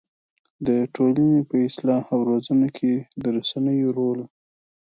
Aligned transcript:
د 0.67 0.69
ټولنې 0.95 1.39
په 1.49 1.55
اصلاح 1.67 2.03
او 2.13 2.19
روزنه 2.29 2.67
کې 2.77 2.93
د 3.21 3.23
رسنيو 3.37 3.89
رول 3.97 4.19